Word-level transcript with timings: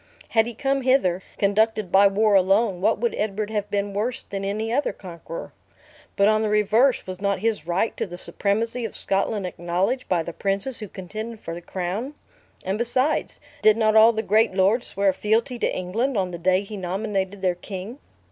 Had 0.29 0.47
he 0.47 0.55
come 0.55 0.81
hither, 0.81 1.21
conducted 1.37 1.91
by 1.91 2.07
war 2.07 2.33
alone, 2.33 2.81
what 2.81 2.97
would 2.97 3.13
Edward 3.13 3.51
have 3.51 3.69
been 3.69 3.93
worse 3.93 4.23
than 4.23 4.43
any 4.43 4.73
other 4.73 4.91
conqueror? 4.93 5.53
But 6.15 6.27
on 6.27 6.41
the 6.41 6.49
reverse, 6.49 7.05
was 7.05 7.21
not 7.21 7.37
his 7.41 7.67
right 7.67 7.95
to 7.97 8.07
the 8.07 8.17
supremacy 8.17 8.83
of 8.83 8.95
Scotland 8.95 9.45
acknowledged 9.45 10.09
by 10.09 10.23
the 10.23 10.33
princes 10.33 10.79
who 10.79 10.87
contended 10.87 11.39
for 11.39 11.53
the 11.53 11.61
crown? 11.61 12.15
And 12.65 12.79
besides, 12.79 13.39
did 13.61 13.77
not 13.77 13.95
all 13.95 14.11
the 14.11 14.23
great 14.23 14.55
lords 14.55 14.87
swear 14.87 15.13
fealty 15.13 15.59
to 15.59 15.71
England, 15.71 16.17
on 16.17 16.31
the 16.31 16.39
day 16.39 16.61
he 16.63 16.77
nominated 16.77 17.43
their 17.43 17.53
king?" 17.53 17.99